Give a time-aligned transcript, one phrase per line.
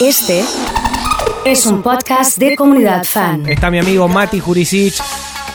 [0.00, 0.44] Este
[1.44, 3.48] es un podcast de comunidad fan.
[3.48, 4.94] Está mi amigo Mati Jurisic,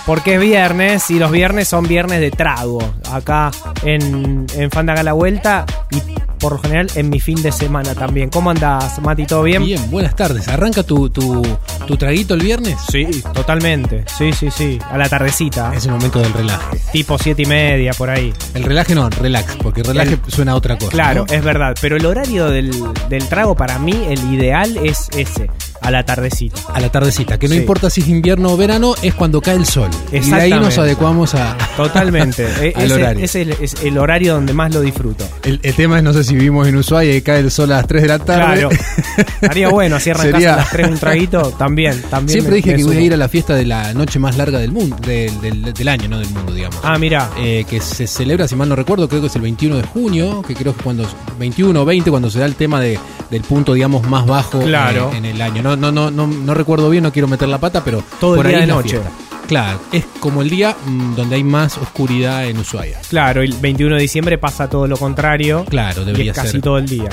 [0.05, 2.79] porque es viernes y los viernes son viernes de trago.
[3.09, 3.51] Acá
[3.83, 6.01] en, en Fandaga la Vuelta y
[6.43, 8.29] por lo general en mi fin de semana también.
[8.29, 9.25] ¿Cómo andas, Mati?
[9.25, 9.63] ¿Todo bien?
[9.63, 10.45] Bien, buenas tardes.
[10.49, 11.41] ¿Arranca tu, tu,
[11.87, 12.75] tu traguito el viernes?
[12.91, 14.03] Sí, totalmente.
[14.17, 14.77] Sí, sí, sí.
[14.91, 15.73] A la tardecita.
[15.73, 16.81] Es el momento del relaje.
[16.91, 18.33] Tipo siete y media, por ahí.
[18.53, 20.91] El relaje no, relax, porque relaje suena a otra cosa.
[20.91, 21.33] Claro, ¿no?
[21.33, 21.75] es verdad.
[21.79, 22.73] Pero el horario del,
[23.07, 25.49] del trago para mí, el ideal es ese,
[25.83, 26.59] a la tardecita.
[26.73, 27.59] A la tardecita, que no Sí.
[27.61, 29.89] importa si es invierno o verano, es cuando cae el sol.
[30.11, 32.43] Y de ahí nos adecuamos a, Totalmente.
[32.61, 33.23] E- al ese, horario.
[33.25, 35.25] ese es el- es horario donde más lo disfruto.
[35.43, 37.77] El, el tema es, no sé si vivimos en Ushuaia y cae el sol a
[37.77, 38.59] las 3 de la tarde.
[38.61, 38.69] Claro.
[39.41, 42.01] Estaría bueno, si arrancás Sería- a las 3 un traguito, también.
[42.09, 44.19] también Siempre me- dije me que voy a ir a la fiesta de la noche
[44.19, 46.79] más larga del mundo, del, del- del año, no del mundo, digamos.
[46.83, 47.29] Ah, mira.
[47.37, 50.41] Eh, que se celebra, si mal no recuerdo, creo que es el 21 de junio,
[50.47, 51.05] que creo que cuando
[51.39, 52.97] 21 o 20 cuando se da el tema de,
[53.29, 55.11] del punto, digamos, más bajo Claro.
[55.13, 55.61] eh, en el año.
[55.61, 58.37] No, no, no, no, no recuerdo bien, no quiero meter la pata, pero Todo el
[58.39, 58.89] por día ahí de es la noche.
[58.99, 59.11] fiesta.
[59.47, 62.99] Claro, es como el día mm, donde hay más oscuridad en Ushuaia.
[63.09, 65.65] Claro, el 21 de diciembre pasa todo lo contrario.
[65.69, 66.61] Claro, y debería es casi ser.
[66.61, 67.09] todo el día.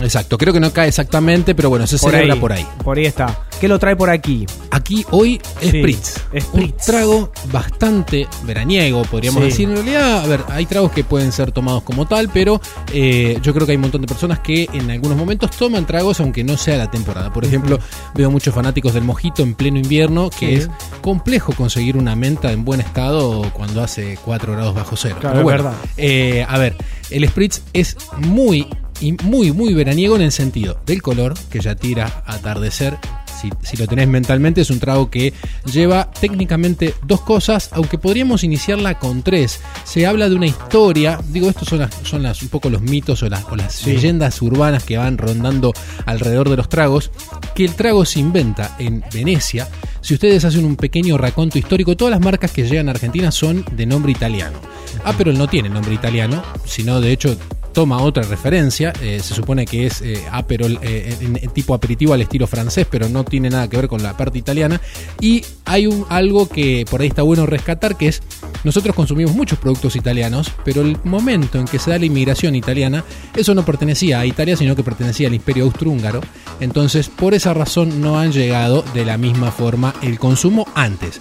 [0.00, 2.66] Exacto, creo que no cae exactamente, pero bueno, se celebra por ahí.
[2.84, 3.42] Por ahí está.
[3.60, 4.44] ¿Qué lo trae por aquí?
[4.70, 6.18] Aquí hoy Sí, Spritz.
[6.38, 6.52] Spritz.
[6.52, 9.48] Un trago bastante veraniego, podríamos Sí.
[9.48, 9.68] decir.
[9.70, 12.60] En realidad, a ver, hay tragos que pueden ser tomados como tal, pero
[12.92, 16.20] eh, yo creo que hay un montón de personas que en algunos momentos toman tragos
[16.20, 17.32] aunque no sea la temporada.
[17.32, 17.78] Por ejemplo,
[18.14, 20.68] veo muchos fanáticos del mojito en pleno invierno, que es
[21.00, 25.16] complejo conseguir una menta en buen estado cuando hace 4 grados bajo cero.
[25.18, 25.72] Claro, Pero es verdad.
[25.96, 26.76] eh, a ver,
[27.10, 28.68] el Spritz es muy,
[29.00, 32.96] y muy, muy veraniego en el sentido del color, que ya tira a atardecer.
[33.40, 35.34] Si, si lo tenés mentalmente, es un trago que
[35.70, 39.60] lleva técnicamente dos cosas, aunque podríamos iniciarla con tres.
[39.84, 43.22] Se habla de una historia, digo, estos son, las, son las, un poco los mitos
[43.22, 43.92] o las, o las Sí.
[43.92, 45.74] leyendas urbanas que van rondando
[46.06, 47.10] alrededor de los tragos,
[47.54, 49.68] que el trago se inventa en Venecia.
[50.00, 53.66] Si ustedes hacen un pequeño raconto histórico, todas las marcas que llegan a Argentina son
[53.72, 54.58] de nombre italiano.
[55.04, 57.36] Aperol no tiene nombre italiano, sino de hecho
[57.76, 58.94] toma otra referencia.
[59.02, 62.86] eh, se supone que es eh, Aperol eh, en, en tipo aperitivo al estilo francés,
[62.90, 64.80] pero no tiene nada que ver con la parte italiana.
[65.20, 68.22] Y hay un, algo que por ahí está bueno rescatar, que es
[68.64, 73.04] nosotros consumimos muchos productos italianos, pero el momento en que se da la inmigración italiana,
[73.36, 76.22] eso no pertenecía a Italia, sino que pertenecía al imperio austrohúngaro.
[76.60, 81.20] Entonces, por esa razón no han llegado de la misma forma el consumo antes.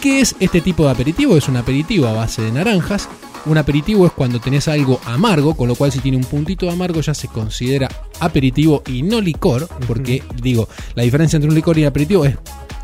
[0.00, 1.36] ¿Qué es este tipo de aperitivo?
[1.36, 3.06] Es un aperitivo a base de naranjas.
[3.46, 6.72] Un aperitivo es cuando tenés algo amargo, con lo cual si tiene un puntito de
[6.72, 7.88] amargo ya se considera
[8.20, 12.36] aperitivo y no licor, porque digo, la diferencia entre un licor y un aperitivo es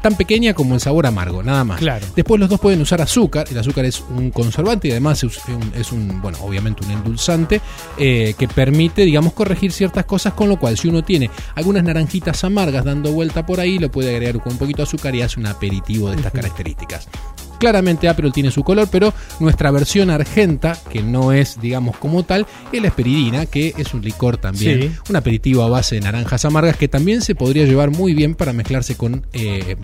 [0.07, 1.81] tan pequeña como el sabor amargo, nada más.
[1.81, 2.07] Claro.
[2.15, 5.73] Después los dos pueden usar azúcar, el azúcar es un conservante y además es un,
[5.75, 7.61] es un, bueno, obviamente un endulzante
[7.99, 12.45] eh, que permite, digamos, corregir ciertas cosas, con lo cual si uno tiene algunas naranjitas
[12.45, 15.41] amargas dando vuelta por ahí, lo puede agregar con un poquito de azúcar y hace
[15.41, 17.09] un aperitivo de estas características.
[17.67, 22.47] Claramente Aperol tiene su color, pero nuestra versión argenta, que no es, digamos, como tal,
[22.71, 24.93] es la esperidina, que es un licor también, Sí.
[25.11, 28.53] un aperitivo a base de naranjas amargas, que también se podría llevar muy bien para
[28.53, 29.75] mezclarse con eh,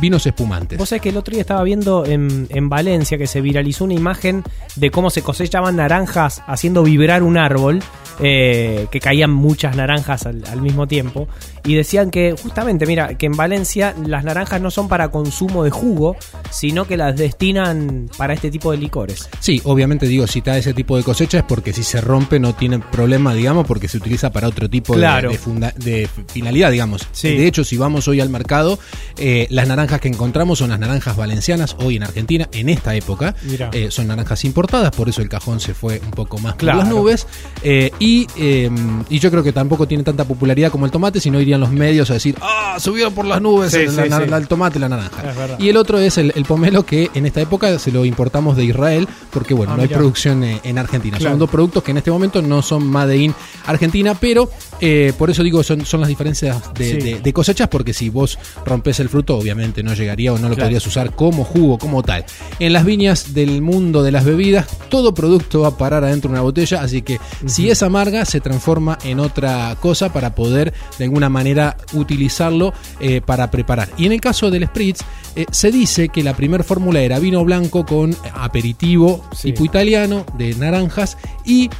[0.00, 0.78] vinos espumantes.
[0.78, 3.94] Vos sabés que el otro día estaba viendo en, en Valencia que se viralizó una
[3.94, 4.42] imagen
[4.74, 7.80] de cómo se cosechaban naranjas haciendo vibrar un árbol,
[8.20, 11.28] eh, que caían muchas naranjas al, al mismo tiempo,
[11.64, 15.70] y decían que justamente, mira, que en Valencia las naranjas no son para consumo de
[15.70, 16.16] jugo,
[16.50, 19.28] sino que las destinan para este tipo de licores.
[19.40, 22.54] Sí, obviamente digo, si está ese tipo de cosecha es porque si se rompe no
[22.54, 25.30] tiene problema, digamos, porque se utiliza para otro tipo de- Claro.
[25.30, 27.06] de, funda- de finalidad, digamos.
[27.12, 27.28] Sí.
[27.36, 28.78] De hecho, si vamos hoy al mercado,
[29.18, 33.34] eh, las naranjas que encontramos son las naranjas valencianas hoy en Argentina, en esta época.
[33.72, 36.78] Eh, son naranjas importadas, por eso el cajón se fue un poco más Claro.
[36.78, 37.26] por las nubes.
[37.62, 38.70] Eh, y, eh,
[39.10, 42.10] y yo creo que tampoco tiene tanta popularidad como el tomate, sino irían los medios
[42.10, 44.26] a decir, ah, subieron por las nubes Sí, el, sí, la- sí.
[44.28, 45.22] la- el tomate y la naranja.
[45.58, 48.64] Y el otro es el, el pomelo que en esta época se lo importamos de
[48.64, 51.16] Israel, porque bueno, Ah, no hay producción eh, en Argentina.
[51.18, 51.32] Claro.
[51.32, 53.34] Son dos productos que en este momento no son Made in
[53.66, 54.50] Argentina, pero
[54.84, 56.96] eh, por eso digo, son, son las diferencias de, Sí.
[56.98, 60.54] de- de cosechas, porque si vos rompes el fruto, obviamente no llegaría o no lo
[60.56, 60.66] Claro.
[60.66, 62.24] podrías usar como jugo, como tal.
[62.58, 66.32] En las viñas del mundo de las bebidas, todo producto va a parar adentro de
[66.34, 71.04] una botella, así que si es amarga, se transforma en otra cosa para poder de
[71.04, 73.88] alguna manera utilizarlo eh, para preparar.
[73.96, 75.02] Y en el caso del Spritz,
[75.36, 79.52] eh, se dice que la primera fórmula era vino blanco con aperitivo Sí.
[79.52, 81.70] tipo italiano de naranjas y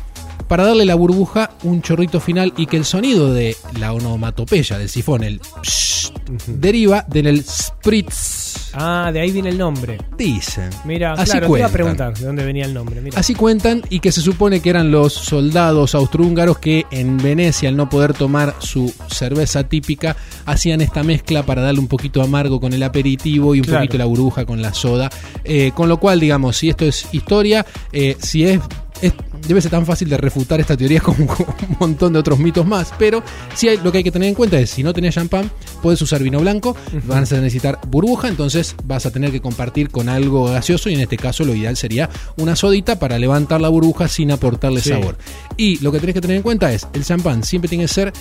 [0.52, 4.90] para darle la burbuja un chorrito final y que el sonido de la onomatopeya del
[4.90, 6.10] sifón, el psh,
[6.46, 9.96] deriva del spritz Ah, de ahí viene el nombre.
[10.16, 10.68] Dicen.
[10.84, 13.02] Mira, Así claro, te iba a preguntar de dónde venía el nombre.
[13.14, 17.76] Así cuentan y que se supone que eran los soldados austrohúngaros que en Venecia, al
[17.76, 22.72] no poder tomar su cerveza típica, hacían esta mezcla para darle un poquito amargo con
[22.74, 23.80] el aperitivo y un Claro.
[23.80, 25.08] poquito la burbuja con la soda.
[25.44, 28.60] Eh, con lo cual, digamos, si esto es historia, eh, si es,
[29.02, 29.12] es-
[29.46, 32.66] Debe ser tan fácil de refutar esta teoría como, como un montón de otros mitos
[32.66, 32.92] más.
[32.98, 33.22] Pero
[33.54, 35.50] sí hay, lo que hay que tener en cuenta es: si no tenés champán,
[35.82, 40.08] puedes usar vino blanco, vas a necesitar burbuja, entonces vas a tener que compartir con
[40.08, 40.88] algo gaseoso.
[40.90, 44.80] Y en este caso, lo ideal sería una sodita para levantar la burbuja sin aportarle
[44.80, 44.90] Sí.
[44.90, 45.16] sabor.
[45.56, 48.12] Y lo que tenés que tener en cuenta es: el champán siempre tiene que ser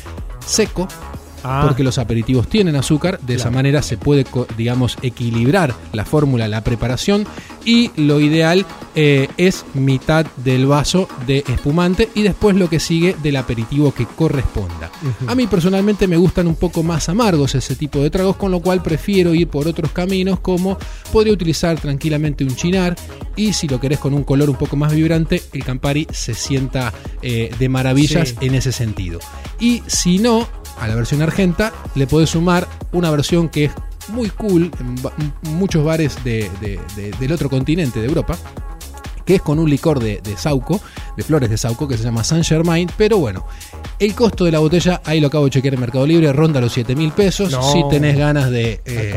[0.45, 0.87] seco,
[1.43, 4.25] Ah, porque los aperitivos tienen azúcar, de esa manera se puede,
[4.57, 7.25] digamos, equilibrar la fórmula, la preparación
[7.65, 8.65] y lo ideal
[8.95, 14.05] eh, es mitad del vaso de espumante y después lo que sigue del aperitivo que
[14.05, 14.91] corresponda.
[15.27, 18.59] A mí personalmente me gustan un poco más amargos ese tipo de tragos, con lo
[18.59, 20.77] cual prefiero ir por otros caminos como
[21.11, 22.95] podría utilizar tranquilamente un chinar
[23.35, 26.93] y si lo querés con un color un poco más vibrante, el Campari se sienta
[27.21, 28.35] eh, de maravillas Sí.
[28.41, 29.19] en ese sentido.
[29.59, 30.47] Y si no,
[30.79, 33.71] a la versión argenta le podés sumar una versión que es
[34.09, 38.37] muy cool en muchos bares de- de- de- del otro continente de Europa
[39.25, 40.81] que es con un licor de, de Sauco,
[41.15, 43.45] de flores de Sauco, que se llama Saint Germain, pero bueno,
[43.99, 46.73] el costo de la botella, ahí lo acabo de chequear en Mercado Libre, ronda los
[46.73, 47.61] 7 mil pesos, No.
[47.61, 49.13] si tenés ganas de, eh.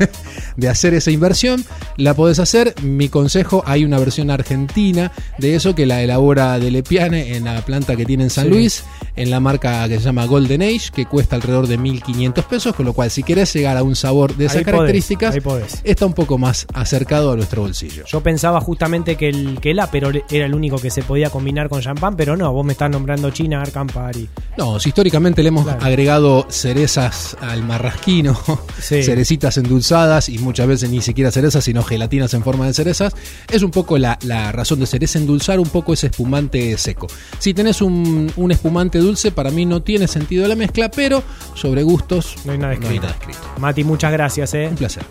[0.56, 1.64] de hacer esa inversión,
[1.96, 2.74] la podés hacer.
[2.82, 7.60] Mi consejo, hay una versión argentina de eso que la elabora de Lepiane en la
[7.64, 8.50] planta que tiene en San Sí.
[8.50, 8.84] Luis,
[9.16, 12.86] en la marca que se llama Golden Age, que cuesta alrededor de 1.500 pesos, con
[12.86, 15.80] lo cual si querés llegar a un sabor de esas Ahí características, podés.
[15.84, 18.04] está un poco más acercado a nuestro bolsillo.
[18.06, 21.68] Yo pensaba justamente que el, que el Aperol era el único que se podía combinar
[21.68, 24.28] con champán, pero no, vos me estás nombrando China, Campari.
[24.56, 25.84] No, si históricamente le hemos Claro.
[25.84, 28.38] agregado cerezas al marrasquino,
[28.80, 29.02] Sí.
[29.02, 29.89] cerecitas endulzadas
[30.28, 33.12] y muchas veces ni siquiera cerezas, sino gelatinas en forma de cerezas,
[33.50, 37.08] es un poco la, la razón de ser, es endulzar un poco ese espumante seco.
[37.40, 41.22] Si tenés un, un espumante dulce, para mí no tiene sentido la mezcla, pero
[41.54, 43.02] sobre gustos No hay nada escrito.
[43.02, 43.40] nada escrito.
[43.58, 44.68] Mati, muchas gracias, eh.
[44.70, 45.02] Un placer.